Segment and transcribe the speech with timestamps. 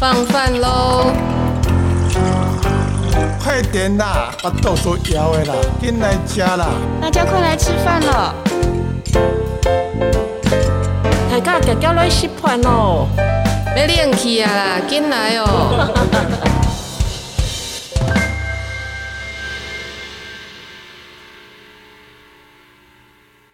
[0.00, 1.12] 放饭喽！
[3.42, 6.68] 快点啦，把豆腐摇的啦，进来吃啦！
[7.00, 8.34] 大家快来吃饭了！
[11.30, 13.06] 大家脚脚来吃饭哦！
[13.76, 15.94] 要冷气啊啦，进来哦！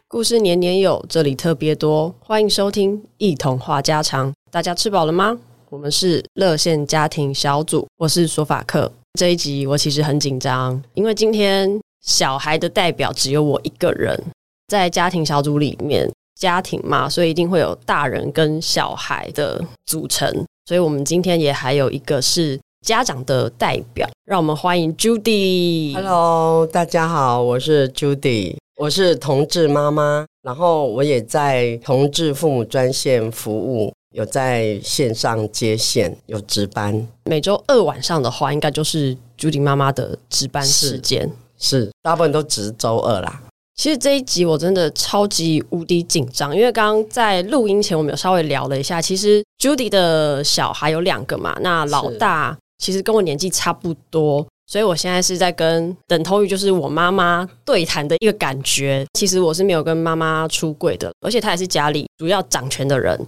[0.09, 4.33] 故事年年有，这里特别多，欢迎收听一同话家常。
[4.51, 5.39] 大家吃饱了吗？
[5.71, 8.91] 我们是热线家庭小组，我是索法克。
[9.16, 14.20] 这一集我其实很紧张，因为今天小孩的代表只有我一个人，
[14.66, 20.28] 在家庭小组里面，家庭嘛，所以一定会有大人跟小孩的组成。
[20.66, 25.95] 所以我们今天也还有一个是家长的代表，让我们欢迎 Judy。
[25.95, 28.56] Hello，大家好，我是 Judy。
[28.77, 37.06] 我是同志妈妈，然后我也在同志父母专线服务，有在线上接线，有值班。
[37.24, 41.30] 每周二晚上的话，应该就是 Judy 妈妈的值班时间。
[41.58, 43.42] 是，是，大部分都值周二啦。
[43.77, 54.47] 其实这一集我真的超级无敌紧张，因为刚刚在录音前我们有稍微聊了一下，其实 Judy 的小孩有两个嘛，那老大其实跟我年纪差不多。
[54.67, 59.05] 所以我现在是在跟等同于就是我妈妈对谈的一个感觉。
[59.14, 63.19] 其实我是没有跟妈妈出柜的，而且她也是家里主要掌权的人。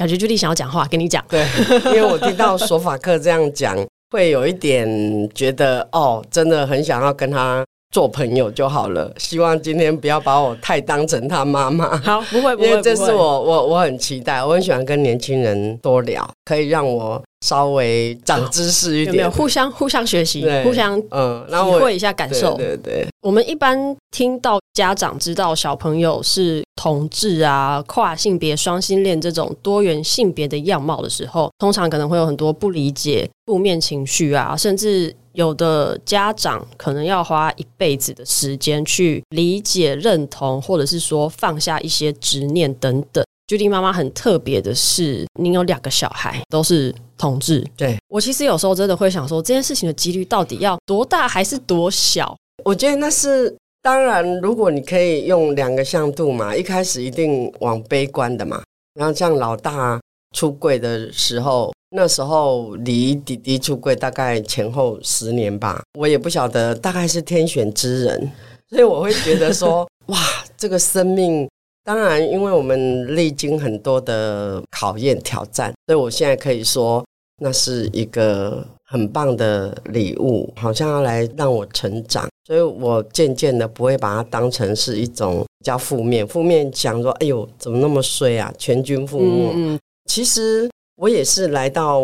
[0.00, 1.22] 感觉 Judy 想要讲话，跟你讲。
[1.28, 1.44] 对，
[1.84, 3.76] 因为我听到索法克这样讲，
[4.10, 4.88] 会有一点
[5.34, 9.12] 觉得哦，真的很想要跟他做朋友就好了。
[9.18, 11.98] 希望今天不要把我太当成他妈妈。
[11.98, 17.22] 好，不会，不会，因为这是我我我很期待，我很喜欢跟年轻人多聊，可以让我。
[17.46, 22.54] 稍微长知识一点，有没有互相互相学习，互相嗯，体会一下感受。
[22.56, 43.24] 对对对，我们一般听到家长知道小朋友是同志啊、跨性别、双性恋这种多元性别的样貌的时候，通常可能会有很多不理解、负面情绪啊，甚至有的家长可能要花一辈子的时间去理解、认同，或者是说放下一些执念等等。
[43.50, 47.66] Judy 妈妈很特别的是，您有两个小孩都是同志。
[47.76, 52.32] 对，我其实有时候真的会想说，这件事情的几率到底要多大还是多小？
[52.64, 53.52] 我觉得那是
[53.82, 58.62] 当然，如果你可以用两个向度嘛，一开始一定往悲观的嘛。
[58.94, 60.00] 然后像老大
[60.36, 68.30] 出柜的时候，那时候离弟弟出柜大概前后十年吧，我也不晓得，大概是天选之人，
[68.68, 70.16] 所以我会觉得说， 哇，
[70.56, 71.48] 这个生命。
[71.82, 77.04] 当然，因为我们历经很多的考验挑战，所以我现在可以说，
[77.42, 82.28] 那是一个很棒的礼物，好像要来让我成长。
[82.46, 89.52] 所以我渐渐的不会把它当成是一种比较负面，负面想说，哎呦，怎么那么衰啊，全军覆没。
[89.54, 92.02] 嗯，其实我也是来到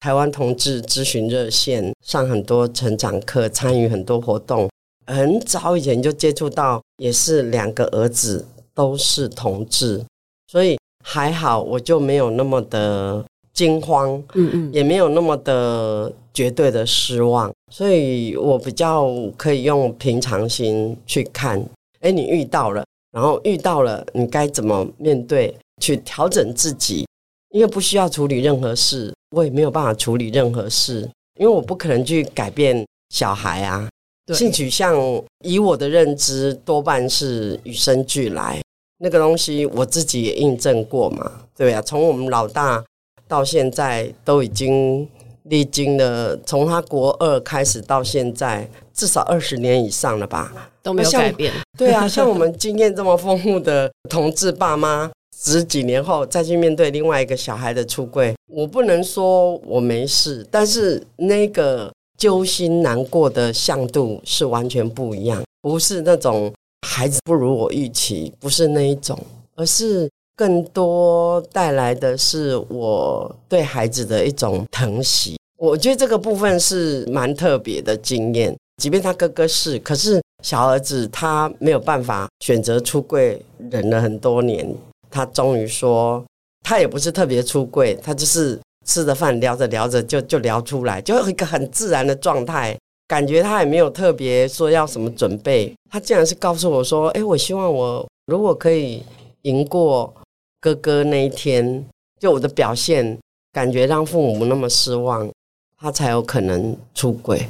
[0.00, 4.68] 台湾同志咨询热线，上很多成长课，参与很多活动，
[5.06, 8.46] 很早以前就接触到，也是两个儿子。
[8.76, 10.04] 都是同志，
[10.48, 21.58] 所以还好，我就没有那么的惊慌，嗯嗯，也没有那么的绝对的失望，所以我比较可以用平常心去看。
[22.00, 25.56] 哎，你遇到了，然后遇到了，你该怎么面对？
[25.82, 27.06] 去调整自己，
[27.50, 31.08] 因为不需要处理任何事，我也没有办法处理任何事，
[31.40, 33.88] 因为我不可能去改变小孩啊。
[34.34, 34.96] 性取向，
[35.44, 38.60] 以我的认知，多半是与生俱来。
[38.98, 42.82] 那个东西我自己也印证过嘛，对呀、啊，从我们老大
[43.28, 45.06] 到现在都已经
[45.44, 51.52] 历经了，从他国二开始到现在，至少二十年以上了吧，都没有改变。
[51.76, 66.50] 对啊，像我们经验这么丰富的同志爸妈，十几年后再去面对另外一个小孩的出柜，我不能说我没事，但是那个揪心难过的向度是完全不一样，不是那种。
[66.86, 69.18] 孩子不如我预期，不是那一种，
[69.56, 75.36] 而是更多带来的是我对孩子的一种疼惜。
[75.58, 78.56] 我觉得这个部分是蛮特别的经验。
[78.80, 84.72] 即便他哥哥是，可是小儿子他没有办法选择出柜，忍了很多年，
[85.10, 86.24] 他终于说，
[86.62, 92.78] 他也不是特别出柜，他就是吃着饭聊着聊着就就聊出来，就有一个很自然的状态。
[93.08, 99.02] 感觉他也没有特别说要什么准备，他竟然是告诉我说：“诶，我希望我如果可以
[99.42, 100.12] 赢过
[100.60, 101.84] 哥哥那一天，
[102.18, 103.16] 就我的表现
[103.52, 105.30] 感觉让父母不那么失望，
[105.78, 107.46] 他才有可能出柜。”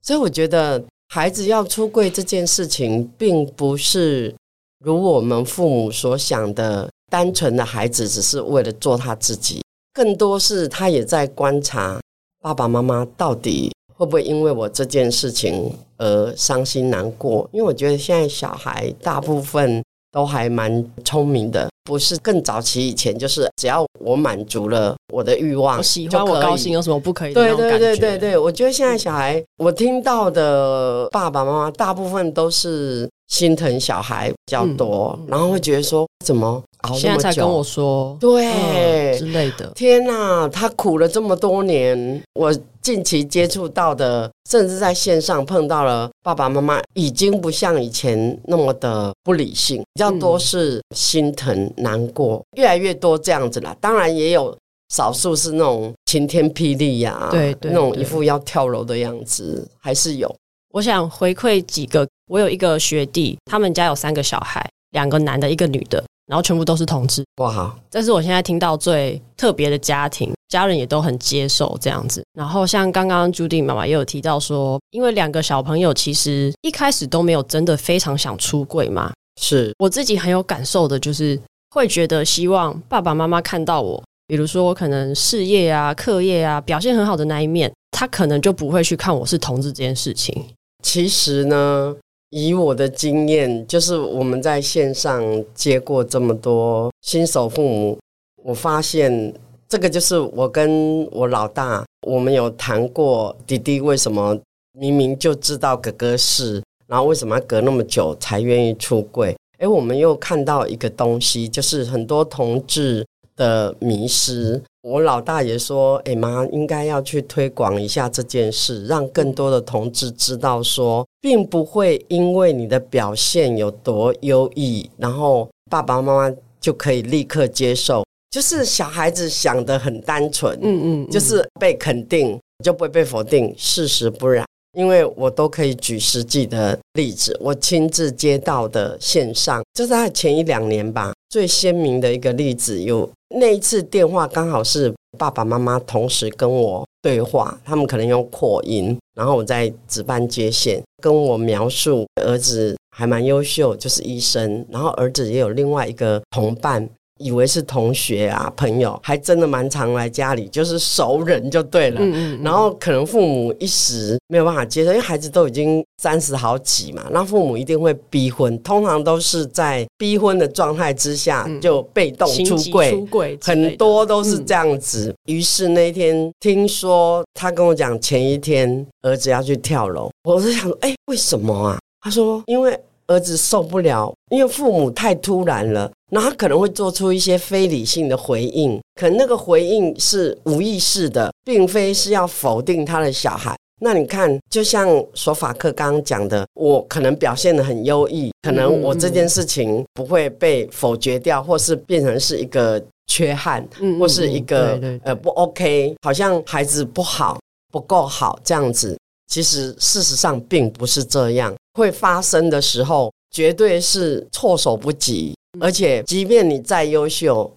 [0.00, 4.34] 所以我觉得孩子要出柜这件事情，并不是
[4.78, 9.60] 如我们父母所想的单纯的孩子只是为了做他自己，
[9.92, 12.00] 更多是他也在观察
[12.40, 17.46] 爸爸妈妈到底会不会因为我这件事情而伤心难过。
[17.52, 27.54] 因为我觉得现在小孩大部分都还蛮聪明的，不是更早期以前就是只要我满足了我的欲望，我喜欢我高兴，有什么不可以的？
[27.54, 36.60] 对对对对对，我觉得现在小孩，我听到的爸爸妈妈大部分都是心疼小孩比较多，嗯、然后会觉得说怎么
[36.94, 39.70] 现在才跟我说对、嗯、之类的。
[39.74, 53.76] 天哪，他苦了这么多年，我近期接触到的，甚至在线上碰到了爸爸妈妈，已经不像以前那么的不理性，比较多是心疼难过，越来越多这样子啦。
[53.80, 54.56] 当然也有
[54.88, 60.34] 少数是那种晴天霹雳呀、啊，对，对对，那种一副要跳楼的样子，还是有。
[60.72, 67.24] 我想回馈几个，我有一个学弟，他们家有三个小孩，两个男的，一个女的，然后全部都是同志。
[67.38, 72.22] 哇，这是我现在听到最特别的家庭，家人也都很接受这样子。
[72.34, 79.12] 然后像刚刚朱迪妈妈也有提到说，因为两个小朋友其实一开始都没有真的非常想出柜嘛，
[79.42, 81.36] 是我自己很有感受的，就是
[81.74, 90.46] 会觉得希望爸爸妈妈看到我，比如说我可能事业啊、课业啊表现很好的那一面，他可能就不会去看我是同志这件事情。
[90.82, 91.94] 其实呢，
[92.30, 97.98] 以我的经验，就是我们在线上接过这么多新手父母，
[98.44, 99.34] 我发现
[99.68, 104.38] 这个就是我跟我老大，我们有谈过弟弟为什么
[104.78, 109.36] 明明就知道哥哥是，然后为什么要隔那么久才愿意出柜？
[109.58, 113.04] 诶，我们又看到一个东西，就是很多同志
[113.36, 114.62] 的迷失。
[114.82, 128.02] 我老大爷说：“哎妈，应该要去推广一下这件事，让更多的同志知道说，并不会因为你的表现有多优异，然后爸爸妈妈就可以立刻接受。
[128.30, 133.54] 就是小孩子想的很单纯，嗯嗯，嗯，就是被肯定就不会被否定。
[133.58, 156.88] 事实不然，因为我都可以举实际的例子，我亲自接到的线上，就在前一两年吧，最鲜明的一个例子有。”那一次电话刚好是爸爸妈妈同时跟我对话，他们可能用扩音，然后我在值班接线，跟我描述儿子还蛮优秀，就是医生，然后儿子也有另外一个同伴。
[157.20, 162.00] 以为是同学啊，朋友还真的蛮常来家里，就是熟人就对了。
[162.00, 162.42] 嗯嗯嗯。
[162.42, 175.14] 然后可能父母一时没有办法接受，因为孩子都已经三十好几嘛，那父母一定会逼婚，通常都是在逼婚的状态之下就被动出柜，出柜很多都是这样子。
[175.26, 181.78] 于是那天听说他跟我讲，前一天儿子要去跳楼，我就想说，哎，为什么啊？
[182.00, 182.78] 他说因为。
[183.10, 193.56] 儿子受不了，因为父母太突然了，那他可能会做出一些非理性的回应，可能那个回应是无意识的，并非是要否定他的小孩。
[193.82, 203.66] 那你看，就像索法克刚刚讲的，我可能表现得很优异，可能我这件事情不会被否决掉，或是变成是一个缺憾，
[203.98, 207.38] 或是一个呃不 OK，好像孩子不好，
[207.72, 208.98] 不够好这样子。
[209.28, 211.54] 其实事实上并不是这样。
[211.78, 217.50] 会发生的时候，绝对是措手不及，而且即便你再优秀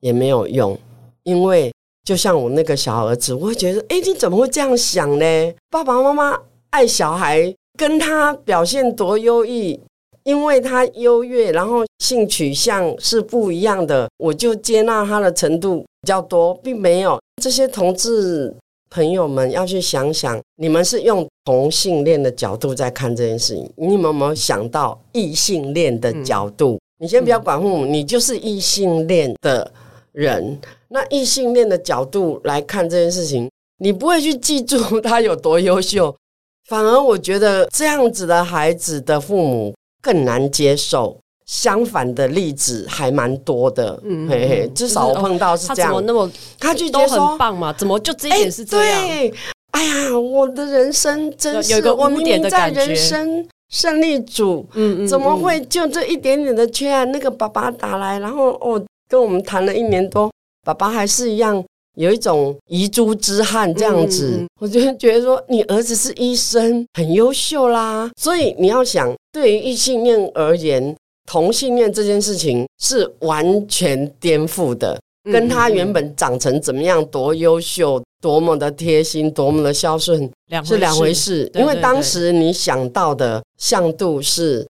[0.00, 0.76] 也没有用，
[1.22, 1.72] 因为
[2.04, 5.54] 就像我那个小儿子，我会觉得，哎，你怎么会这样想呢？
[5.70, 6.38] 爸爸妈妈
[6.70, 9.78] 爱小孩，跟他表现多优异，
[10.24, 18.54] 因为他优越，然后性取向是不一样的，我就接纳他的程度比较多，并没有这些同志。
[18.88, 26.78] 朋友们要去想想，你们是用同性恋的角度在看这件事情，你们有没有想到异性恋的角度？
[26.98, 29.70] 嗯、你先不要管父母，你就是异性恋的
[30.12, 36.14] 人，那异性恋的角度来看这件事情，你不会去记住他有多优秀，
[36.68, 41.18] 反而我觉得这样子的孩子的父母更难接受。
[41.46, 45.92] 相反的例子还蛮多的，嗯，嘿嘿，至少我碰到是这样。
[45.92, 47.72] 他怎么那么，他就都很棒嘛？
[47.72, 49.06] 怎么就这一点是这样？
[49.06, 49.32] 对，
[49.70, 52.92] 哎呀，我的人生真是有个污点的感觉。
[53.68, 57.10] 胜利组，嗯嗯，怎么会就这一点点的缺憾？
[57.10, 60.30] 那个爸爸打来，然后哦，跟我们谈了一年多，
[60.64, 61.64] 爸爸还是一样
[61.96, 64.44] 有一种遗珠之憾这样子。
[64.60, 68.10] 我就觉得说，你儿子是医生，很优秀啦。
[68.16, 70.94] 所以你要想，对于异性恋而言。
[71.28, 80.30] 同性恋这件事情是完全颠覆的，跟他原本长成怎么样，多优秀，多么的贴心，多么的孝顺，
[80.64, 81.50] 是两回事。
[81.54, 84.66] 因为当时你想到的向度是，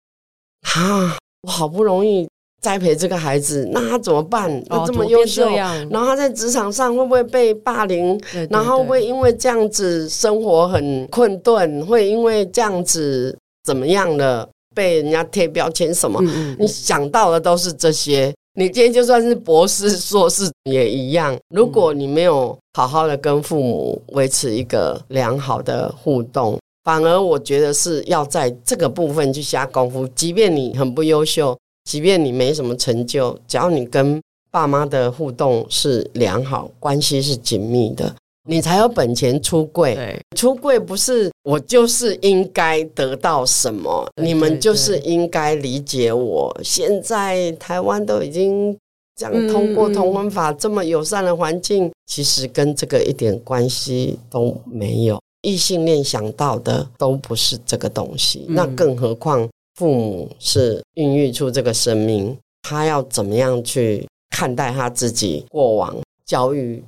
[0.74, 2.28] 啊，我好不容易
[2.60, 4.50] 栽培这个孩子，那他怎么办？
[4.68, 8.20] 哦、他这么优秀，然后他在职场上会不会被霸凌？
[8.50, 11.84] 然后会因为这样子生活很困顿？
[11.86, 14.48] 会因为这样子怎么样了？
[14.72, 16.20] 被人家贴标签什么？
[16.22, 18.32] 嗯嗯，你想到的都是这些。
[18.54, 21.38] 你今天就算是博士、硕士也一样。
[21.54, 30.06] 如果你没有好好的跟父母维持一个良好的互动，反而我觉得是要在这个部分去下功夫。
[30.08, 38.12] 即便你很不优秀，即便你没什么成就，只要你跟爸妈的互动是良好，关系是紧密的。
[38.48, 39.94] 你才有本钱出柜。
[39.94, 46.58] 对，出柜不是我就是应该得到什么，对对对，你们就是应该理解我。
[46.62, 48.76] 现在台湾都已经
[49.16, 55.20] 这样通过同婚法，这么友善的环境，其实跟这个一点关系都没有。
[55.42, 66.84] 异性恋想到的都不是这个东西，嗯、那更何况父母是孕育出这个生命，他要怎么样去看待他自己过往教育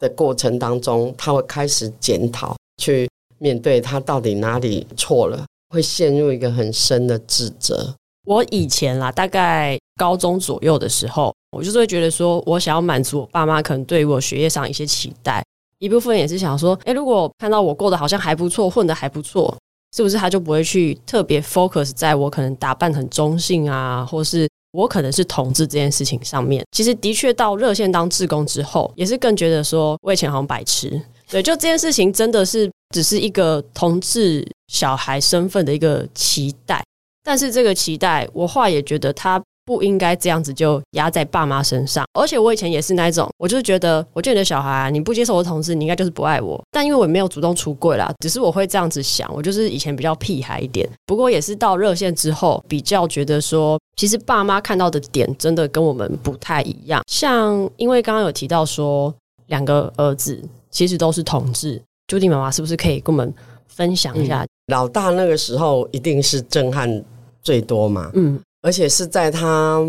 [0.00, 7.94] 的过程当中，他会开始检讨，去面对他到底哪里错了，会陷入一个很深的自责。
[8.26, 15.44] 我以前啦，大概高中左右的时候，我就是会觉得说，我想要满足我爸妈可能对于我学业上一些期待，
[15.78, 19.56] 一部分也是想说，诶，如果看到我过得好像还不错，混得还不错，
[19.96, 24.48] 是不是他就不会去特别 focus 在我可能打扮很中性啊，或是。
[24.72, 30.90] 我可能是同志这件事情上面，其实的确到热线当志工之后，也是更觉得说，我以前好像白痴。
[31.28, 36.84] 对，就这件事情真的是只是一个同志小孩身份的一个期待，
[37.22, 39.40] 但是这个期待，我话也觉得他。
[39.70, 46.60] 不应该这样子就压在爸妈身上，而且我以前也是那种，我就是觉得，我觉得你的小孩啊，你不接受我的同志，你应该就是不爱我。
[46.72, 50.90] 但因为我也没有主动出柜啦，只是我会这样子想，我就是以前比较屁孩一点。
[51.06, 57.00] 不过也是到热线之后，比较觉得说，其实爸妈看到的点真的跟我们不太一样。
[57.06, 59.14] 像因为刚刚有提到说，
[59.46, 63.32] 两个儿子其实都是同志，Judy 妈妈是不是可以跟我们
[63.68, 64.44] 分享一下？
[64.66, 67.04] 老大那个时候一定是震撼
[67.40, 68.10] 最多嘛？
[68.14, 68.40] 嗯。
[68.62, 69.82] 而且是在他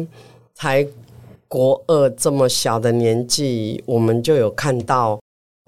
[0.53, 0.87] 才
[1.47, 5.19] 国二这么小的年纪，我们就有看到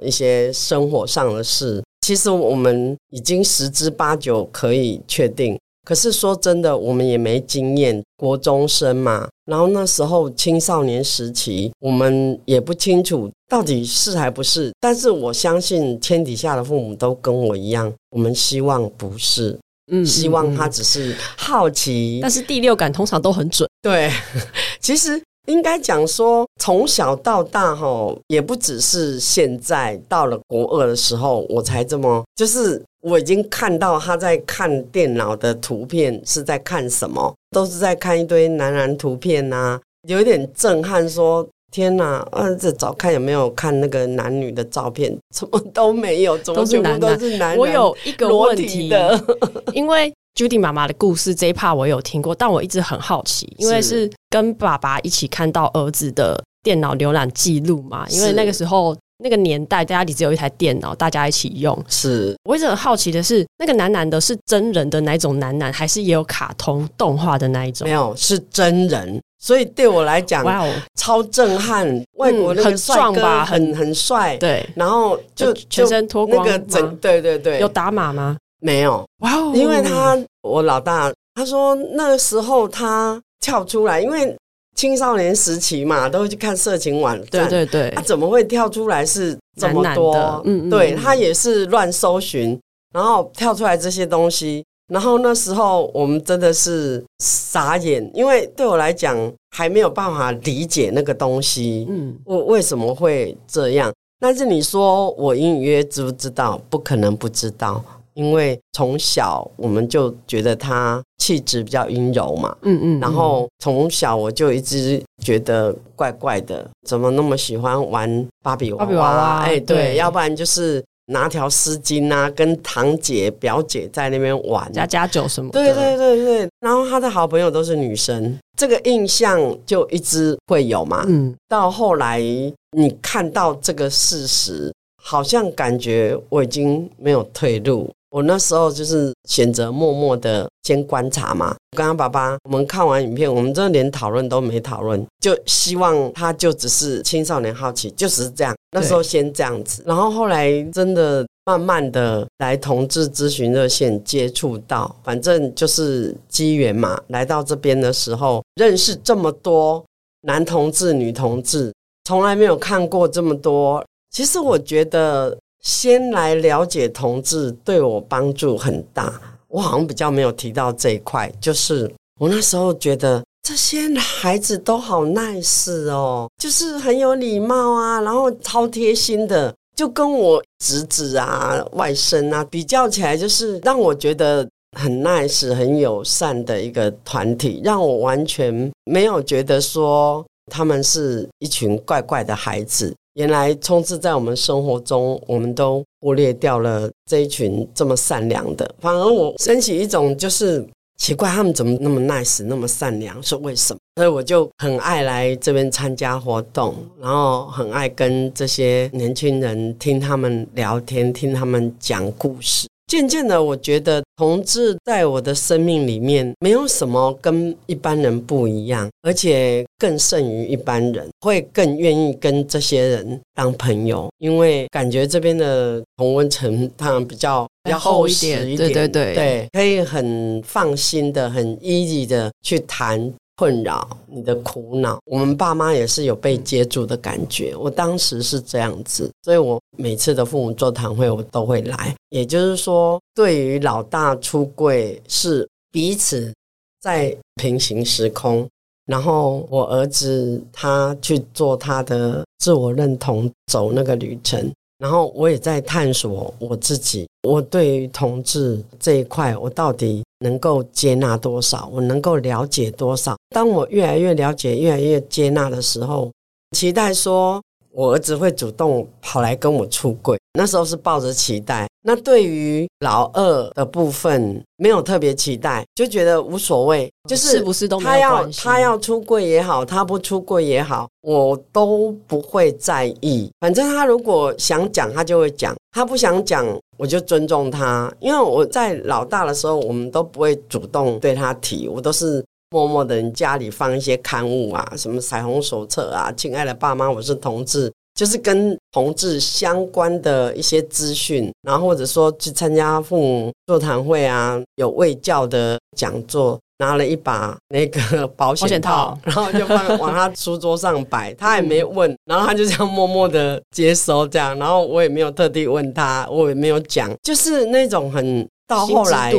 [0.03, 1.83] 一些生活上的事。
[2.01, 8.01] 其实我们已经十之八九可以确定，可是说真的，我们也没经验。
[8.15, 14.71] 国中生嘛，然后那时候青少年时期，我们也不清楚到底是还不是。
[14.79, 19.59] 但是我相信天底下的父母都跟我一样，我们希望不是。
[19.91, 23.67] 嗯，希望他只是好奇，但是第六感通常都很准。
[23.81, 24.09] 对，
[24.79, 41.47] 其实应该讲说，从小到大哈，也不只是现在到了国二的时候，我才这么，就是我已经看到他在看电脑的图片是在看什么，都是在看一堆男男图片呐、啊，有一点震撼说。
[41.73, 47.57] 天呐，啊，这找看有没有看那个男女的照片， 怎么都没有，怎么全部都是男男。
[47.57, 49.19] 我有一个问题的，
[49.73, 61.77] 因为 Judy 妈妈的故事这一 part 我有听过，但我一直很好奇，因为是跟爸爸一起看到儿子的电脑浏览记录嘛，因为那个时候那个年代家里只有一台电脑，大家一起用。
[61.87, 67.87] 是我一直很好奇的是，那个男男的是真人的那种男男，还是也有卡通动画的那一种？
[67.87, 69.19] 没有，是真人。
[69.43, 71.85] 所以对我来讲，哇哦，超震撼！
[72.13, 78.37] 外国那个帅哥很很帅，对，然后就全身脱光，那个整对对对，有打码吗？
[78.61, 79.51] 没有，哇哦！
[79.53, 84.33] 因为他我老大他说那个时候他跳出来，因为
[84.77, 90.41] 青少年时期嘛，都会去看色情网站，对对对，他怎么会跳出来是这么多？
[90.45, 92.57] 嗯，对他也是乱搜寻，
[92.93, 94.63] 然后跳出来这些东西。
[94.93, 99.17] 然后那时候我们真的是傻眼，因为对我来讲
[99.49, 103.91] 还没有办法理解那个东西，嗯，我为什么会这样？
[104.19, 106.61] 但是你说我隐隐约知不知道？
[106.69, 107.83] 不可能不知道，
[108.13, 119.39] 因为从小我们就觉得他气质比较阴柔嘛，嗯嗯，然后从小我就一直觉得怪怪的，怎么那么喜欢玩芭比娃娃？
[119.39, 120.83] 哎，对，要不然就是。
[121.07, 125.61] 拿条丝巾啊，跟堂姐、表姐在那边玩，家家酒什么的。
[125.61, 131.03] 对对对对，然后他的好朋友都是女生，这个印象就一直会有嘛。
[131.07, 137.89] 嗯，到后来你看到这个事实，好像感觉我已经没有退路。
[138.13, 141.55] 我那时候就是选择默默的先观察嘛。
[141.71, 148.55] 我跟他爸爸，我们看完影片，我们真的连讨论都没讨论，就希望他就只是青少年好奇，就只是这样。
[148.69, 157.01] 那时候先这样子，然后后来真的慢慢的来同志咨询热线接触到，反正就是机缘嘛。
[157.07, 159.83] 来到这边的时候，认识这么多
[160.21, 163.83] 男同志、女同志，从来没有看过这么多。
[164.11, 169.19] 其实我觉得，先来了解同志对我帮助很大。
[169.47, 179.53] 我好像比较没有提到这一块，就是我那时候觉得这些孩子都好 nice 哦，就是很有礼貌啊，然后超贴心的。
[179.75, 192.95] 就跟我侄子啊、外甥啊比较起来，就是让我觉得很 nice、很友善的一个团体，让我完全没有觉得说他们是一群怪怪的孩子。
[193.13, 200.65] 原来充斥在我们生活中，我们都忽略掉了这一群这么善良的，反而我升起一种就是。
[200.95, 203.21] 奇怪，他们怎么那么 nice，那么善良？
[203.21, 203.79] 是为什么？
[203.95, 212.67] 所以我就很爱来这边参加活动，然后很爱跟这些年轻人听他们聊天，听他们讲故事。
[212.93, 233.11] 渐渐的，我觉得同志在我的生命里面没有什么跟一般人不一样，而且更胜于一般人，会更愿意跟这些人当朋友，因为感觉这边的同温层当然比较比较厚实一点，一点，对对对，对，可以很放心的、很 easy 的去谈。
[233.35, 237.55] 困扰你的苦恼，我们爸妈也是有被接住的感觉。
[237.55, 241.95] 我当时是这样子，所以我每次的父母座谈会我都会来。
[242.09, 246.31] 也就是说，对于老大出柜是彼此
[246.79, 248.47] 在平行时空，
[248.85, 254.51] 然后我儿子他去做他的自我认同，走那个旅程。
[254.83, 261.69] 然后我也在探索我自己，我对于同志这一块，我到底能够接纳多少？
[261.71, 263.15] 我能够了解多少？
[263.29, 266.11] 当我越来越了解、越来越接纳的时候，
[266.51, 267.41] 期待说。
[267.75, 271.67] 我儿子会主动跑来跟我出轨，那时候是抱着期待。
[271.83, 277.79] 那对于老二的部分，没有特别期待，就觉得无所谓，就是是不是都？
[277.79, 283.29] 他要他要出柜也好，他不出柜也好，我都不会在意。
[283.41, 286.45] 反正他如果想讲，他就会讲；他不想讲，
[286.77, 287.93] 我就尊重他。
[287.99, 292.23] 因为我在老大的时候，我们都不会主动对他提，我都是。
[292.49, 319.13] 默默的，你家里放一些刊物啊，什么彩虹手册啊，亲爱的爸妈，我是同志，就是跟同志相关的一些资讯，然后或者说去参加父母座谈会啊，有卫教的讲座，拿了一把那个保险套， 然后就放往他书桌上摆，他也没问，然后他就这样默默的接收这样，然后我也没有特地问他，我也没有讲，就是那种很到后来。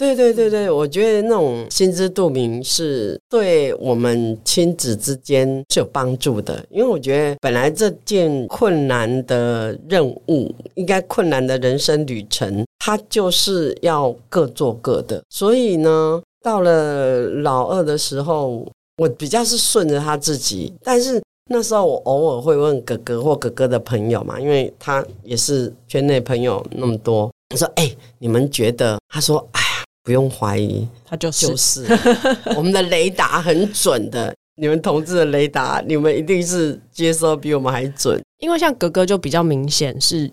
[0.00, 15.22] 对对对对，我觉得那种心知肚明是对我们亲子之间是有帮助的，因为我觉得本来这件困难的任务，应该困难的人生旅程，它就是要各做各的。
[15.28, 29.60] 所以呢，到了老二的时候，我比较是顺着他自己，但是那时候我偶尔会问哥哥或哥哥的朋友嘛，因为他也是圈内朋友那么多，我说：“哎，你们觉得？”他说：“哎。”
[30.02, 31.86] 不用怀疑，他就是，就是
[32.56, 34.34] 我们的雷达很准的。
[34.56, 38.20] 你们同志的雷达，你们一定是接收比我们还准。
[38.40, 40.30] 因为像格格就比较明显是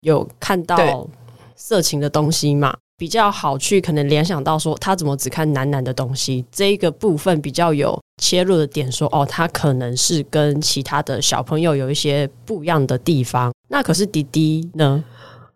[0.00, 1.06] 有看到
[1.54, 13.52] 色情的东西嘛，比较好去可能联想到说他怎么只看男男的东西，这一个部分比较有切入的点说，说哦，他可能是跟其他的小朋友有一些不一样的地方。
[13.68, 15.04] 那可是弟弟呢？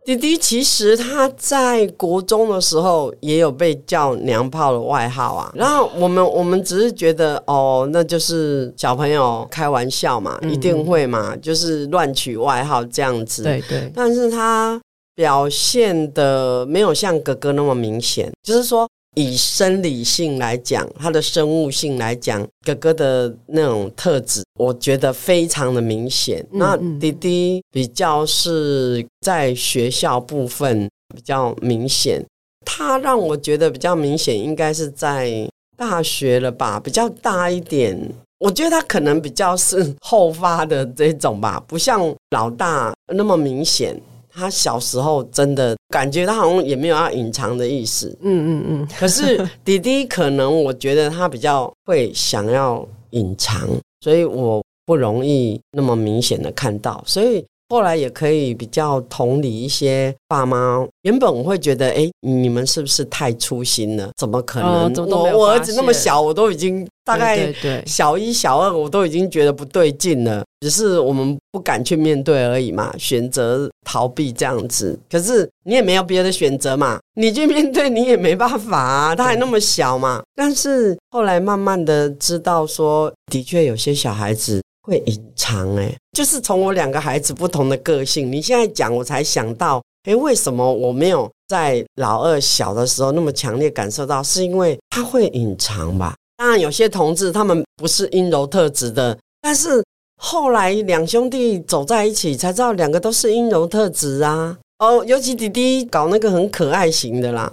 [0.05, 13.45] 弟弟其实他在国中的时候也有被叫娘炮的外号啊，然后我们我们只是觉得哦，那就是小朋友开玩笑嘛，一定会嘛，就是乱取外号这样子。
[13.45, 14.81] 对对，但是他
[15.15, 18.89] 表现的没有像哥哥那么明显，就是说。
[19.15, 26.41] 以生理性来讲，他的生物性来讲，哥哥的那种特质，我觉得非常的明显。
[26.53, 26.59] 嗯嗯。
[26.59, 32.25] 那弟弟比较是在学校部分比较明显，
[32.65, 35.47] 他让我觉得比较明显，应该是在
[35.77, 37.99] 大学了吧，比较大一点。
[38.39, 44.01] 我觉得他可能比较是后发的这种吧，不像老大那么明显。
[44.35, 48.89] 他小时候真的感觉他好像也没有要隐藏的意思，嗯嗯嗯。
[48.99, 53.69] 可是弟弟可能我觉得他比较会想要隐藏，
[54.01, 60.87] 所以我不容易那么明显的看到，所以后来也可以比较同理一些爸妈。
[61.03, 64.11] 原本我会觉得，哎，你们是不是太粗心了？
[64.17, 64.93] 怎么可能？
[64.95, 67.53] 哦、我我儿子那么小，我都已经大概
[67.87, 70.45] 小一小二，我都已经觉得不对劲了。
[70.63, 74.97] 只是我们不敢去面对而已嘛，选择逃避这样子。
[75.11, 80.23] 可是你也没有别的选择嘛，你去面对你也没办法啊，他还那么小嘛。
[80.37, 94.23] 但是后来慢慢的知道说，的确有些小孩子会隐藏，哎，就是从我两个孩子不同的个性，你现在讲我才想到，哎，为什么我没有在老二小的时候那么强烈感受到？
[94.23, 96.15] 是因为他会隐藏吧？
[96.37, 99.83] 当然有些同志他们不是阴柔特质的，但是。
[100.25, 104.57] 后来两兄弟走在一起，才知道两个都是阴柔特质啊！
[104.79, 107.53] 哦，尤其弟弟搞那个很可爱型的啦。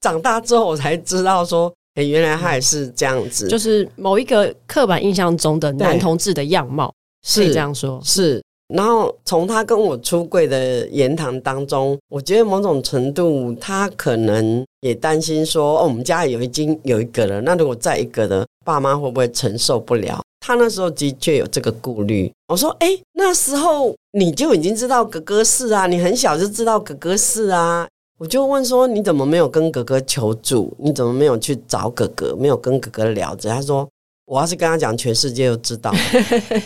[0.00, 6.92] 长大之后我才知道说，哎，原来他也是这样子，就是某一个刻板印象中的男同志的样貌，
[7.24, 8.00] 是这样说。
[8.04, 20.20] 是，然后从他跟我出柜的言谈当中，我觉得某种程度他可能也担心说，哦，我们家里有已经有一个了，那如果再一个的，爸妈会不会承受不了？
[20.40, 22.32] 他那时候的确有这个顾虑。
[22.48, 27.86] 我说：“哎，那时候你就已经知道哥哥是啊，你很小就知道哥哥是啊。”
[28.18, 30.72] 我就问说：“你怎么没有跟哥哥求助？
[30.78, 32.34] 你怎么没有去找哥哥？
[32.36, 33.88] 没有跟哥哥聊着？”他说
[34.26, 35.92] ：“我要是跟他讲，全世界都知道。”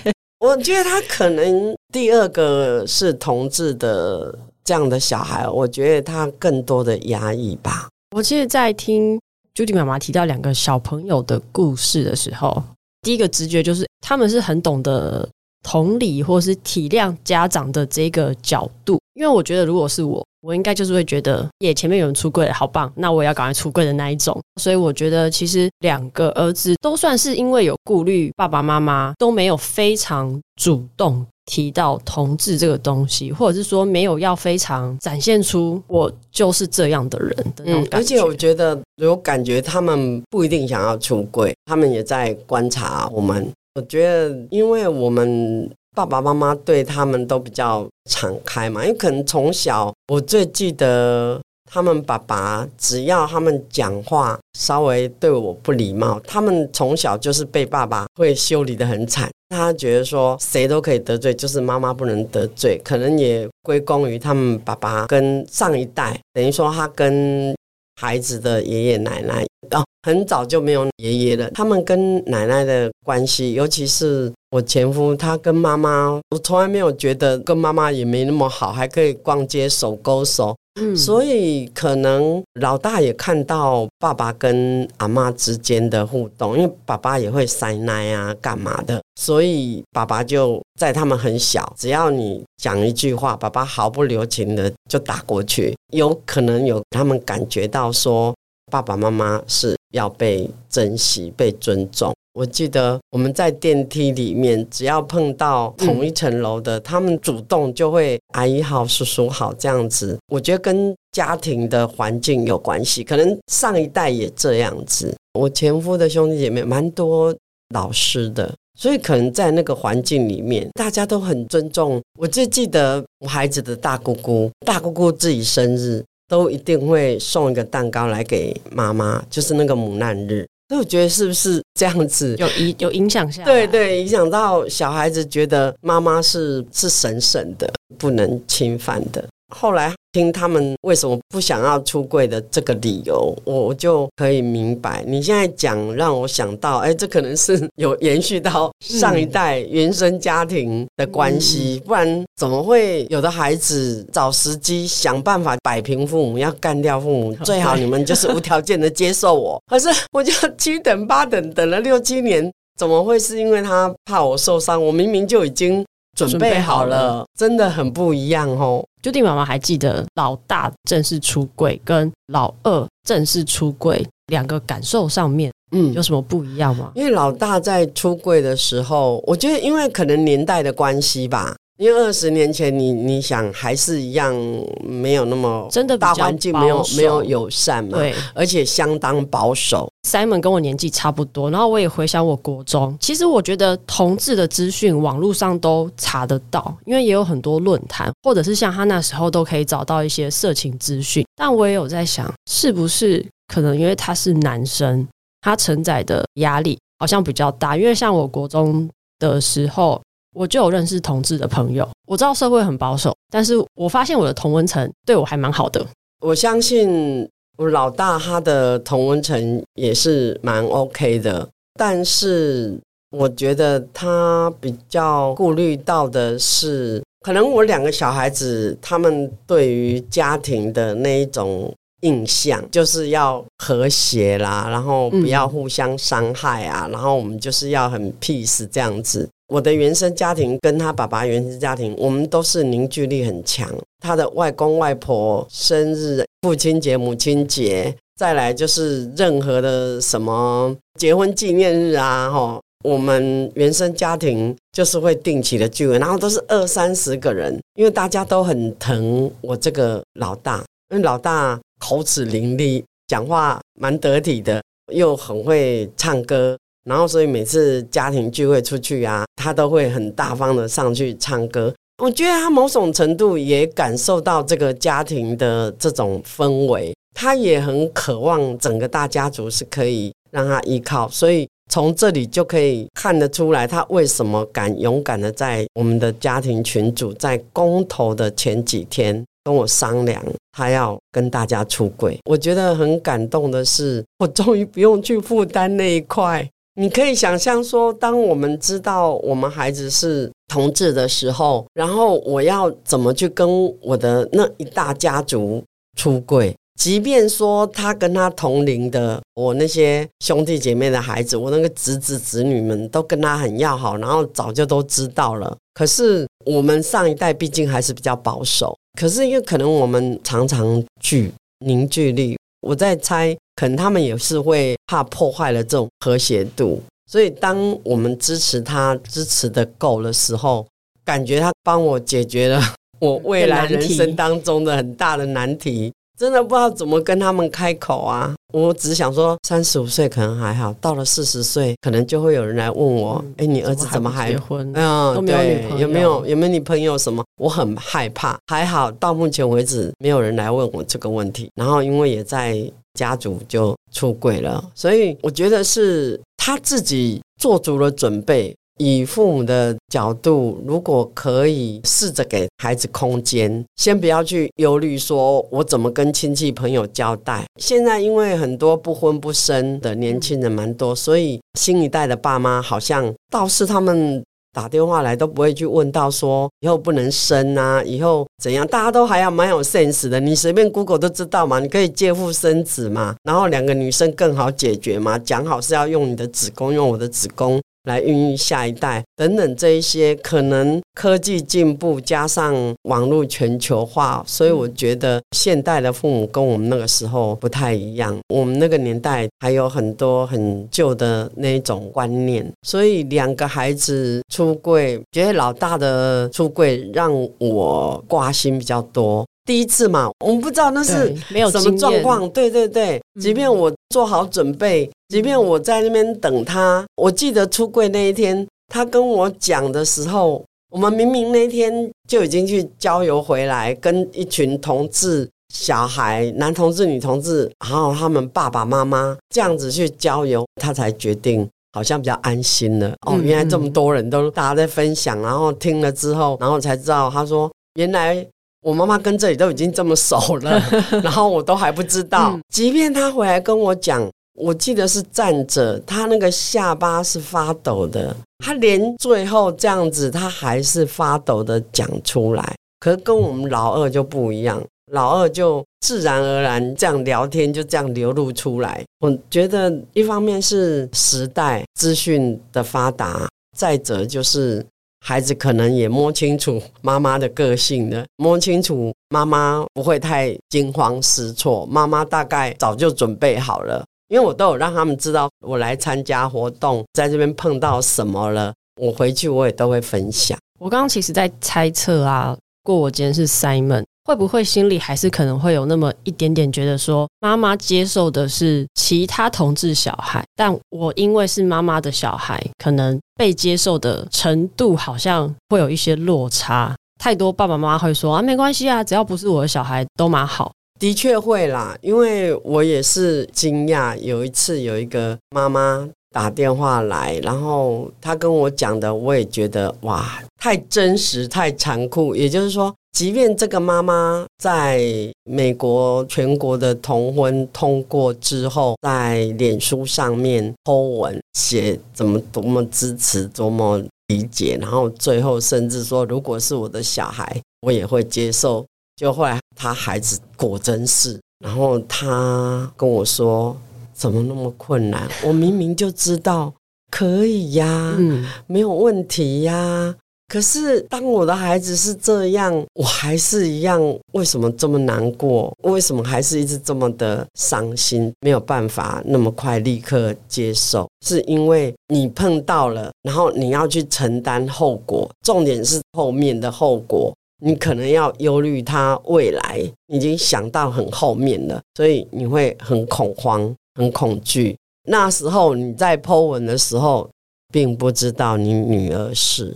[0.41, 7.89] 我觉得他可能第二个是同志的这样的小孩，我觉得他更多的压抑吧。
[8.15, 9.19] 我记得在听
[9.55, 12.63] Judy 妈妈提到两个小朋友的故事的时候。
[13.01, 15.27] 第一个直觉就是他们是很懂得
[15.63, 24.39] 同理或是体谅家长的这个角度，因为我觉得如果是我，我应该就是会觉得耶，前面有人出柜，好棒，那我也要赶快出柜的那一种。
[24.61, 31.27] 所以我觉得其实两个儿子都算是因为有顾虑，爸爸妈妈都没有非常主动。
[31.47, 37.97] 提到同志这个东西，或者是说没有要非常展现出我就是这样的人的那种感觉。
[37.97, 43.51] 嗯，而且我觉得有感觉，他们不一定想要出柜，他们也在观察我们。
[43.77, 51.41] 我觉得，因为我们爸爸妈妈对他们都比较敞开嘛，因为可能从小我最记得。
[51.67, 59.29] 他们爸爸只要他们讲话稍微对我不礼貌，他们从小就是被爸爸会修理的很惨。
[59.51, 67.55] 他觉得说谁都可以得罪，就是妈妈不能得罪，可能也归功于他们爸爸跟上一代，等于说他跟
[68.01, 71.51] 孩子的爷爷奶奶哦，很早就没有爷爷了。
[71.51, 80.55] 他们跟奶奶的关系，尤其是我前夫，他跟妈妈，我从来没有觉得跟妈妈也没那么好，还可以逛街手勾手。
[80.79, 95.75] 嗯，所以可能老大也看到爸爸跟阿妈之间的互动，因为爸爸也会塞奶啊，干嘛的，所以爸爸就在他们很小，只要你讲一句话，爸爸毫不留情的就打过去。
[95.95, 98.35] 有可能有他们感觉到说，
[98.71, 102.13] 爸爸妈妈是要被珍惜、被尊重。
[102.35, 110.19] 我记得我们在电梯里面，只要碰到同一层楼的，他们主动就会阿姨好、叔叔好这样子。
[110.29, 115.15] 我觉得跟家庭的环境有关系，可能上一代也这样子。
[115.39, 117.35] 我前夫的兄弟姐妹蛮多
[117.73, 122.03] 老师的，所以可能在那个环境里面，大家都很尊重。
[122.19, 130.47] 我就记得我孩子的大姑姑，大姑姑自己生日都一定会送一个蛋糕来给妈妈，就是那个母难日。
[130.69, 133.45] 所以我觉得是不是这样子有影有影响下？
[133.45, 139.25] 对对，影响到小孩子觉得妈妈是是神圣的，不能侵犯的。
[139.55, 145.05] 后来听他们为什么不想要出柜的这个理由，我就可以明白。
[145.07, 159.61] 你现在讲让我想到，哎，这可能是有延续到上一代原生家庭的关系，不然怎么会有的孩子找时机想办法摆平父母，要干掉父母， 最好你们就是无条件的接受我。
[159.71, 164.83] 可是我就七等八等等了六七年，怎么会是因为他怕我受伤？
[164.85, 165.85] 我明明就已经。
[166.17, 168.85] 准备好了，真的很不一样哦。
[169.03, 176.91] Judy 妈妈还记得老大正式出柜跟老二正式出柜两个感受上面，嗯，有什么不一样吗？
[176.95, 181.55] 因为老大在出柜的时候，我觉得因为可能年代的关系吧。
[181.79, 184.35] 因为二十年前你，你你想还是一样
[184.83, 189.87] 没有那么真的大环境没有没有友善嘛，对，而且相当保守。
[190.09, 201.27] Simon 跟我年纪差不多，然后我也回想我国中，其实我觉得同志的资讯网络上都查得到，因为也有很多论坛，或者是像他那时候都可以找到一些色情资讯。
[201.35, 205.07] 但我也有在想，是不是可能因为他是男生，
[205.43, 210.01] 他承载的压力好像比较大，因为像我国中的时候。
[210.37, 215.85] 我就有认识同志的朋友，我知道社会很保守，但是我发现我的同温层对我还蛮好的。
[216.21, 222.79] 我相信我老大他的同温层也是蛮 OK 的，但是
[223.11, 231.73] 我觉得他比较顾虑到的是，可能我两个小孩子他们对于家庭的那一种
[232.03, 239.27] 印象，就是要和谐啦，然后不要互相伤害啊，然后我们就是要很 peace 这样子。
[239.49, 243.69] 我的原生家庭跟他爸爸原生家庭，我们都是凝聚力很强。
[244.01, 264.61] 他的外公外婆生日、父亲节、母亲节，再来就是任何的什么结婚纪念日啊，哈，我们原生家庭就是会定期的聚会，然后都是二三十个人，因为大家都很疼我这个老大，因为老大口齿伶俐，讲话蛮得体的，
[264.93, 266.59] 又很会唱歌。
[266.89, 271.75] 然后，所以每次家庭聚会出去啊，他都会很大方的上去唱歌。
[272.03, 281.09] 我觉得他某种程度也感受到这个家庭的这种氛围，他也很渴望整个大家族是可以让他依靠。
[281.09, 290.23] 所以从这里就可以看得出来，他为什么敢勇敢的在我们的家庭群组，在公投的前几天跟我商量，
[290.53, 292.17] 他要跟大家出柜。
[292.27, 296.49] 我觉得很感动的是，我终于不用去负担那一块。
[296.79, 303.49] 你可以想象说，当我们知道我们孩子是同志的时候，然后我要怎么去跟
[303.81, 305.65] 我的那一大家族
[305.97, 306.55] 出柜？
[306.79, 315.57] 即便说他跟他同龄的我那些兄弟姐妹的孩子，我那个侄子侄女们都跟他很要好，然后早就都知道了。
[315.73, 323.35] 可是我们上一代毕竟还是比较保守，可是因为可能我们常常聚凝聚力，我在猜。
[323.57, 330.67] 可能他们也是会怕破坏了这种和谐度，所以当我们支持他支持的够的时候，
[331.05, 332.63] 感觉他帮我解决了
[333.01, 335.93] 我未来人生当中的很大的难题。
[336.19, 338.35] 真的不知道怎么跟他们开口啊！
[338.53, 344.73] 我只想说，三十五岁可能还好，到了四十岁，可能就会有人来问我：“哎、嗯，你儿子怎么还结婚？
[344.75, 348.39] 嗯，都没有女朋友，有没有有没有女朋友什么？”我很害怕。
[348.47, 351.51] 还好到目前为止，没有人来问我这个问题。
[351.55, 352.59] 然后因为也在
[352.95, 358.57] 家族就出柜了，所以我觉得是他自己做足了准备。
[358.79, 367.45] 以父母的角度，如果可以试着给孩子空间，先不要去忧虑说我怎么跟亲戚朋友交代。
[367.61, 380.21] 现在因为很多不婚不生的年轻人蛮多，所以新一代的爸妈好像倒是他们打电话来都不会去问到说以后不能生啊，以后怎样，大家都还要蛮有 sense 的。
[380.21, 387.61] 你随便 Google 都知道嘛，你可以借腹生子嘛，然后两个女生更好解决嘛，讲好是要用你的子宫，用我的子宫。
[387.87, 398.17] 来孕育下一代等等，这一些可能科技进步加上网络全球化，所以我觉得现代的父母跟我们那个时候不太一样。
[398.29, 409.25] 我们那个年代还有很多很旧的那一种观念，所以两个孩子出柜，觉得老大的出柜让我挂心比较多。
[409.45, 412.29] 第一次嘛，我们不知道那是没有什么状况。
[412.31, 432.93] 对对对，即便我做好准备，即便我在那边等他，我记得出柜那一天，他跟我讲的时候，我们明明那天就已经去郊游回来，跟一群同志小孩，男同志、女同志，然后他们爸爸妈妈这样子去郊游，他才决定好像比较安心了。
[433.07, 438.27] 哦，原来这么多人都大家在分享，然后听了之后，然后才知道，他说原来。
[438.63, 440.61] 我妈妈跟这里都已经这么熟了，
[441.01, 442.37] 然后我都还不知道。
[442.49, 444.05] 即便他回来跟我讲，
[444.37, 452.55] 我记得是站着，她那个下巴是发抖的，她连最后这样子，她还是发抖的讲出来。
[452.79, 458.85] 可是跟我们老二就不一样，老二就自然而然这样聊天，就这样流露出来。
[459.01, 464.65] 我觉得一方面是时代资讯的发达，再者就是。
[465.05, 473.85] 孩子可能也摸清楚妈妈的个性了，摸清楚妈妈不会太惊慌失措，妈妈大概早就准备好了。
[474.09, 480.39] 因为我都有让他们知道我来参加活动，在这边碰到什么了，我回去我也都会分享。
[480.59, 483.85] 我刚刚其实在猜测啊，过我今天是 Simon。
[484.07, 496.73] 会不会心里还是可能会有那么一点点觉得说，妈妈接受的是其他同志小孩，但我因为是妈妈的小孩，可能被接受的程度好像会有一些落差。
[497.01, 500.53] 太多爸爸妈妈会说啊，没关系啊，只要不是我的小孩都蛮好。
[500.79, 505.89] 的确会啦，因为我也是惊讶，有一次有一个妈妈。
[506.13, 512.17] 打电话来，然后她跟我讲的，我也觉得哇，太真实，太残酷。
[512.17, 514.81] 也就是说，即便这个妈妈在
[515.25, 528.65] 美国全国的同婚通过之后，在脸书上面 po 文写怎么多么支持，多么理解，然后最后甚至说，如果是我的小孩，我也会接受。
[528.97, 533.57] 就后来他孩子果真是，然后他跟我说。
[533.97, 535.09] 怎么那么困难？
[535.25, 536.53] 我明明就知道
[536.91, 539.95] 可以呀，嗯，没有问题呀。
[540.29, 543.81] 可是当我的孩子是这样，我还是一样。
[544.13, 545.51] 为什么这么难过？
[545.63, 548.13] 为什么还是一直这么的伤心？
[548.21, 555.11] 没有办法那么快立刻接受，是因为你碰到了，然后你要去承担后果。
[555.25, 563.55] 重点是后面的后果，你可能要忧虑他未来，已经想到很后面了，所以你会很恐慌。
[563.79, 564.57] 很恐惧。
[564.89, 567.11] 那时候你在 Po 文的时候，
[567.53, 569.55] 并不知道你女儿是，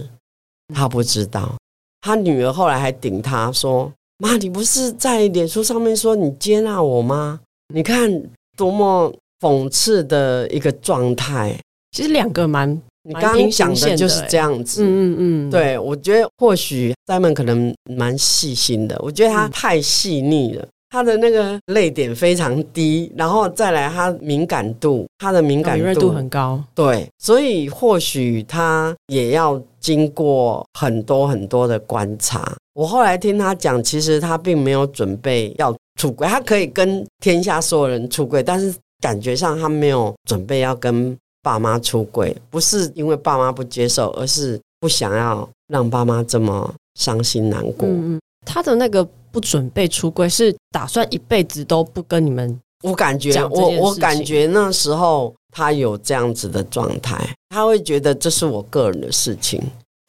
[0.75, 1.57] 他不知道。
[2.03, 3.91] 他女儿后来还顶他说
[4.23, 7.41] ：“妈，你不是在脸书上面说你接纳我吗？
[7.73, 8.11] 你看
[8.59, 11.59] 多么讽刺的一个状态。”
[11.97, 14.83] 其实两个蛮，你刚刚讲的就是这样子。
[14.83, 20.67] 嗯嗯嗯，对，我觉得或许 Simon 可能蛮细心的，我觉得他太细腻了。
[20.93, 32.57] 他的那个泪点非常低，然后再来他敏感度，他的敏感度，很高，对，所以或许他也要经过很多很多的观察。
[32.75, 47.89] 我后来听他讲，其实他并没有准备要出轨，他可以跟天下所有人出轨，但是感觉上他没有准备要跟爸妈出轨，不是因为爸妈不接受，而是不想要让爸妈这么伤心难过。
[47.89, 49.07] 嗯，他的那个。
[49.33, 52.61] 不准备出柜，是打算一辈子都不跟你们。
[52.83, 57.17] 我感觉，我我感觉那时候他有这样子的状态，
[57.51, 59.63] 他会觉得这是我个人的事情，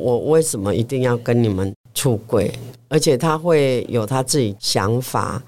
[0.04, 2.52] 我为什么一定要跟你们出轨？
[2.90, 5.40] 而且他会有他自己想法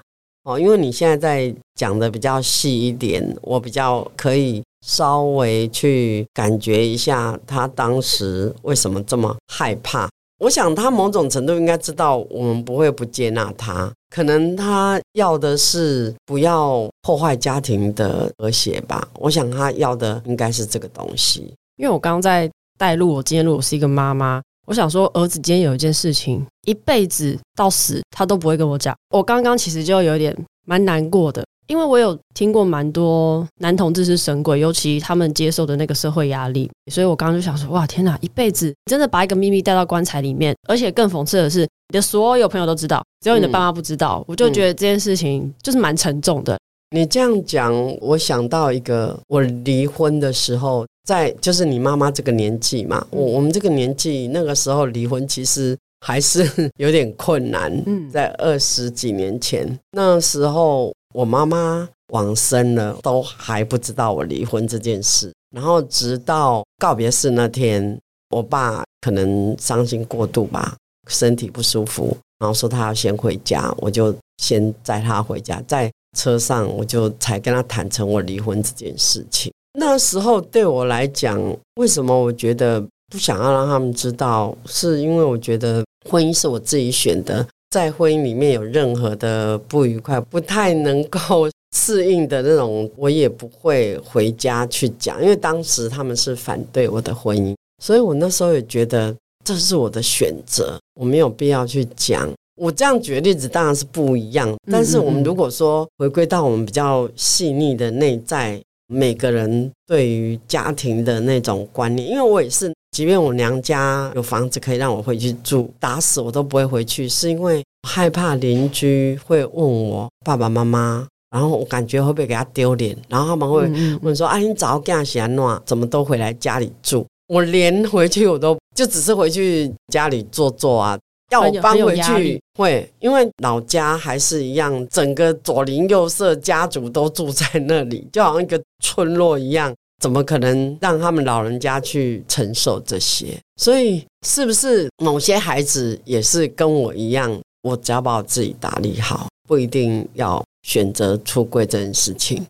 [0.44, 0.56] 哦。
[0.56, 10.08] 因为你现在在讲的比较细一点，我比较可以稍微去感觉一下他当时为什么这么害怕。
[10.40, 19.08] 我想他某种程度应该知道我们不会不接纳他，可能他要的是不要破坏家庭的和谐吧。
[19.18, 21.54] 我想他要的应该是这个东西。
[21.76, 28.94] 因为我刚刚在带路，我今天如果是一个妈妈，我想说儿子今天有一件事情，一辈子到死他都不会跟我讲。
[29.10, 31.42] 我刚刚其实就有点蛮难过的。
[31.74, 46.56] 因为我有听过蛮多男同志是神鬼，尤其他们接受的那个社会压力，所以我刚刚就想说，哇，天哪，一辈子真的把一个秘密带到棺材里面，而且更讽刺的是，你的所有朋友都知道，只有你的爸妈不知道，嗯、我就觉得这件事情就是蛮沉重的。
[46.90, 57.82] 你这样讲，我想到一个，我离婚的时候，在就是你妈妈这个年纪嘛，我我们这个年纪那个时候离婚，其实还是 有点困难。
[57.84, 60.94] 嗯，在二十几年前那时候。
[61.14, 65.32] 我妈妈往生了，都还不知道我离婚这件事。
[65.54, 67.96] 然后直到告别式那天，
[68.30, 70.76] 我爸可能伤心过度吧，
[71.08, 75.62] 身体不舒服，然后说他要先回家，我就先载他回家。
[75.68, 79.52] 在车上，我就才跟他坦诚我离婚这件事情。
[79.78, 81.40] 那时候对我来讲，
[81.76, 84.52] 为什么我觉得不想要让他们知道？
[84.66, 87.46] 是因为我觉得婚姻是我自己选的。
[87.74, 99.12] 在婚姻里面有任何的不愉快，不太能够 适应的那种，我也不会回家去讲，因为当时他们是反对我的婚姻，所以我那时候也觉得
[99.44, 102.32] 这是我的选择，我没有必要去讲。
[102.54, 112.72] 我这样举的例子当然是不一样，但是我们如果说回归到我们比较细腻的内在，每个人对于家庭的那种观念，因为我也是。
[112.94, 123.68] 即便我娘家有房子可以让我回去住，打死我都不会回去，是因为害怕邻居会问我爸爸妈妈，然后我感觉会不会给他丢脸，然后他们会
[124.00, 125.60] 问说：“啊，你早干啥呢？
[125.66, 130.96] 怎么都回来家里住？”我连回去我都就只是回去家里坐坐啊，
[131.32, 139.74] 要我搬回去会，因为老家还是一样，整个左邻右舍家族都住在那里，就好像一个村落一样。
[140.00, 143.38] 怎么可能让他们老人家去承受这些？
[143.56, 147.40] 所以，是不是某些孩子也是跟我一样？
[147.62, 152.44] 我只要把我自己打理好，不一定要选择出柜这件事情。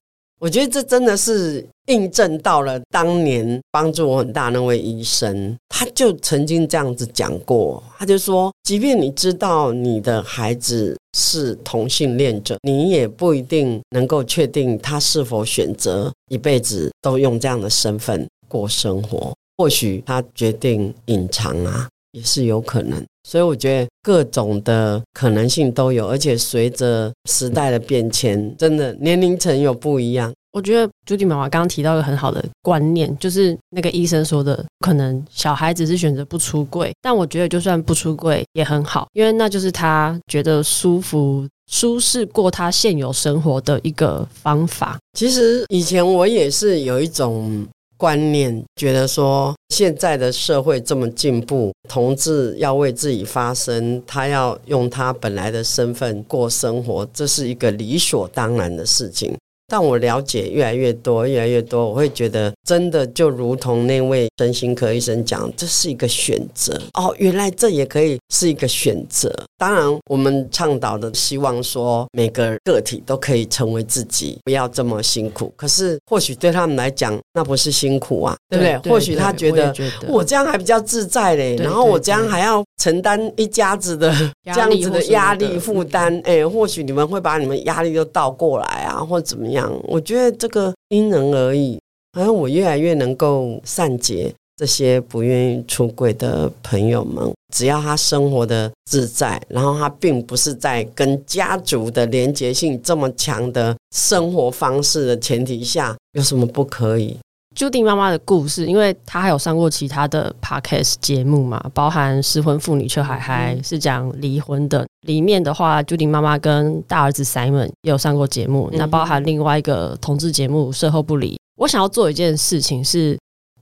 [0.44, 19.32] 我觉得这真的是印证到了当年帮助我很大那位医生，他就曾经这样子讲过，他就说，即便你知道你的孩子是同性恋者，你也不一定能够确定他是否选择一辈子都用这样的身份过生活。
[19.56, 23.04] 或许他决定隐藏啊，也是有可能。
[23.28, 30.32] 所以我觉得各种的可能性都有，而且随着时代的变迁，真的年龄层有不一样。
[30.52, 44.98] 我觉得朱迪妈妈刚刚提到一个很好的观念，就是那个医生说的，可能小孩子是选择不出柜，但我觉得就算不出柜也很好，因为那就是他觉得舒服、舒适过他现有生活的一个方法。
[45.18, 47.66] 其实以前我也是有一种。
[47.96, 59.36] 观念觉得说，现在的社会这么进步，同志要为自己发声，他要用他本来的身份过生活，这是一个理所当然的事情。
[59.66, 69.34] 但我了解越来越多，越来越多，我会觉得真的就如同那位身心科医生讲，这是一个选择哦，原来这也可以是一个选择。
[69.56, 75.52] 当然，我们倡导的希望说每个个体都可以成为自己，不要这么辛苦。
[75.56, 78.92] 可是或许对他们来讲，那不是辛苦啊，对不对？
[78.92, 79.74] 或许他觉得，
[80.08, 84.12] 我这样还比较自在嘞，然后我这样还要承担一家子的
[84.44, 89.53] 这样子的压力负担，哎，或许你们会把你们压力都倒过来啊，或者怎么样。
[89.84, 91.78] 我觉得这个因人而异，
[92.12, 107.16] 好像我越来越能够善解这些不愿意出轨的朋友们，只要他生活的自在，然后他并不是在跟家族的连结性这么强的生活方式的前提下，有什么不可以？
[107.54, 114.84] 朱迪妈妈的故事，因为她还有上过其他的 podcast 节目嘛，包含失婚妇女邱海海是讲离婚的。
[115.02, 118.68] 里面的话，朱迪妈妈跟大儿子 Simon 也有上过节目。
[118.72, 121.34] 那包含另外一个同志节目《射后不理》。
[121.56, 123.16] 我想要做一件事情是，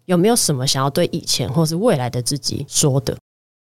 [0.07, 3.15] 有没有什么想要对以前或是未来的自己说的？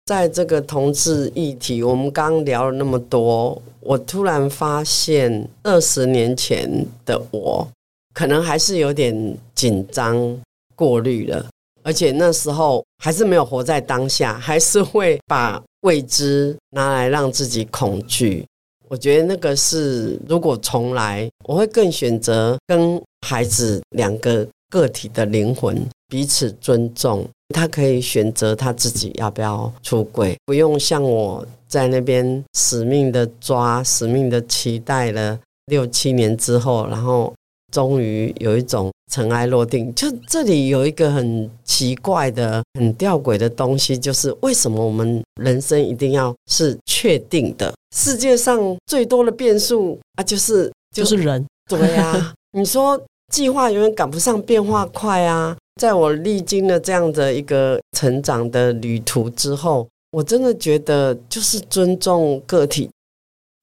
[0.07, 7.69] 在这个同志议题，我们刚聊了那么多，我突然发现，二十年前的我。
[8.13, 10.39] 可能还是有点紧张
[10.77, 11.47] 过滤了，
[11.83, 18.45] 而且那时候还是没有活在当下，还是会把未知拿来让自己恐惧。
[18.89, 37.33] 我觉得那个是，如果重来，我会更选择跟孩子两个个体的灵魂彼此尊重，他可以选择他自己要不要出柜，不用像我在那边死命的抓、死命的期待了六七年之后，然后。
[37.73, 47.75] 终于有一种尘埃落定，就这里有一个很奇怪的、很吊诡的东西，就是为什么我们人生一定要是确定的？
[47.97, 51.45] 世界上最多的变数啊，就是就，就是人。
[51.69, 53.01] 对呀， 你说
[53.33, 55.57] 计划永远赶不上变化快啊！
[55.81, 62.91] 在我历经了这样的一个成长的旅途之后，我真的觉得就是尊重个体。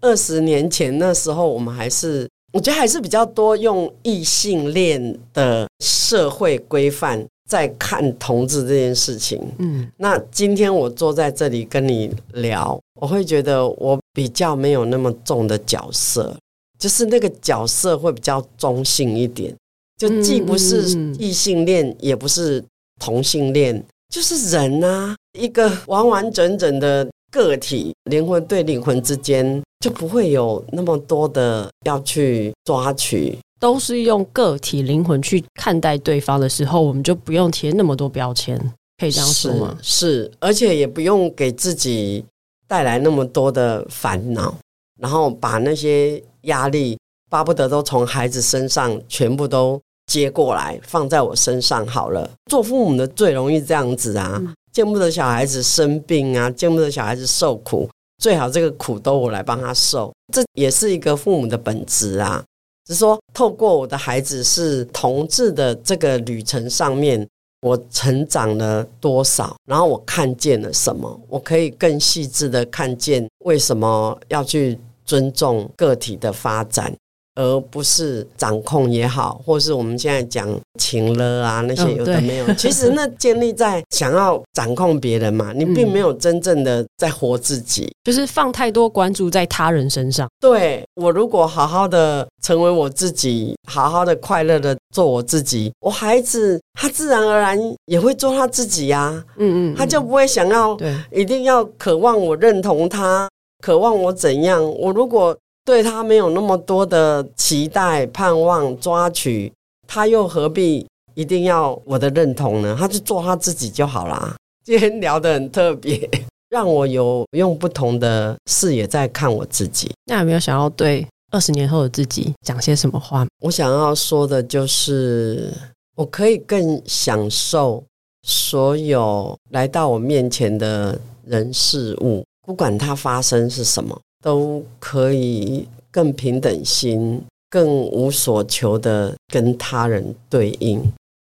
[0.02, 2.28] 二十年前那时候，我们还是。
[2.52, 9.40] 我觉得还是比较多用异性恋的社会规范在看同志这件事情。
[9.60, 16.36] 嗯，那今天我坐在这里跟你聊，我会觉得我比较没有那么重的角色，
[16.80, 19.56] 就是那个角色会比较中性一点，
[19.98, 20.82] 就既不是
[21.20, 22.64] 异性恋，也不是
[23.00, 29.62] 同性恋，就是人啊，一个完完整整的个体，灵魂对灵魂之间。
[29.80, 38.60] 就不会有那么多的要去抓取，都是用个体灵魂去看待对方的时候，我们就不用贴那么多标签，
[38.98, 39.78] 可以这样说吗？
[39.82, 42.26] 是，是，而且也不用给自己
[42.68, 44.54] 带来那么多的烦恼，
[45.00, 46.98] 然后把那些压力
[47.30, 52.30] 巴不得都从孩子身上全部都接过来放在我身上好了。
[52.52, 57.90] 做父母的最容易这样子啊，嗯、见不得小孩子生病啊，见不得小孩子受苦。
[58.20, 62.44] 最好这个苦都我来帮他受，这也是一个父母的本质啊。
[62.86, 67.26] 只是说，透过我的孩子是同志的这个旅程上面，
[67.62, 76.94] 我成长了多少，然后我看见了什么，我可以更细致的看见为什么要去尊重个体的发展。
[77.40, 90.28] 而不是掌控也好，或是我们现在讲情了啊那些有的没有，哦、其实那建立在想要掌控别人嘛， 你并没有真正的在活自己，嗯、就是放太多关注在他人身上。
[90.42, 99.24] 对，我如果好好的成为我自己，好好的快乐的做我自己，我孩子他自然而然也会做他自己呀、啊。
[99.38, 103.30] 嗯，嗯嗯，他就不会想要对，一定要渴望我认同他，
[103.64, 104.62] 渴望我怎样。
[104.78, 105.36] 我如果
[105.70, 109.54] 对他没有那么多的期待、盼望、抓取，
[109.88, 112.76] 他又何必一定要我的认同呢？
[112.76, 114.36] 他就做他自己就好啦。
[114.64, 116.10] 今天聊得很特别，
[116.50, 119.92] 让我有用不同的视野在看我自己。
[120.06, 123.28] 那有没有想要对二十年后的自己讲些什么话？
[123.44, 125.54] 我想要说的就是，
[125.96, 127.84] 我可以更享受
[128.24, 140.82] 所有来到我面前的人事物，不管它发生是什么，都可以更平等心、更无所求的跟他人对应。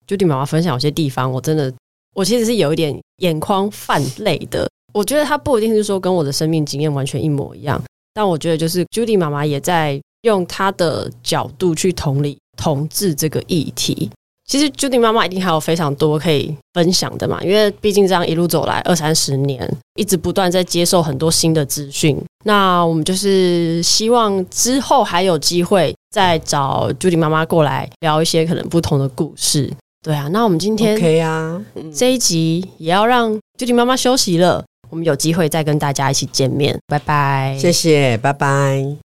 [0.06, 1.72] Judy 妈妈分享有些地方，我真的，
[2.14, 4.68] 我其实是有一点眼眶泛泪的。
[4.92, 7.82] 我觉得她不一定是说跟我的生命经验完全一模一样，
[8.12, 14.10] 但我觉得就是 Judy 妈妈也在用她的角度去同理同志这个议题。
[14.46, 22.20] 其实 Judy 妈妈一定还有非常多可以分享的嘛，因为毕竟这样一路走来二三十年，一直不断在接受很多新的资讯。
[22.44, 29.72] 那我们就是希望之后还有机会再找 Judy 妈妈过来聊一些可能不同的故事。
[30.02, 31.64] 对啊，那我们今天 OK 啊，
[31.94, 34.64] 这一集也要让 Judy 妈妈休息了。
[34.90, 38.96] 我们有机会再跟大家一起见面，拜拜，谢谢，拜拜。